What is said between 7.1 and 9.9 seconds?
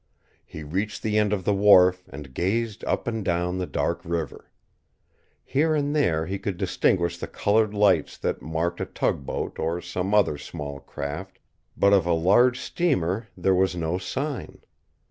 the colored lights that marked a tugboat or